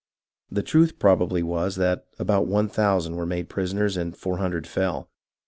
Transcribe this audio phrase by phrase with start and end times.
[0.49, 5.11] The truth probably was that about one thousand were made prisoners and four hundred fell.